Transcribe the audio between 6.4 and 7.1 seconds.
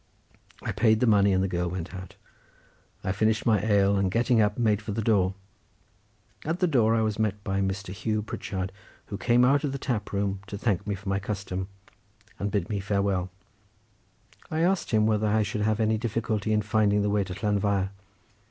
at the door I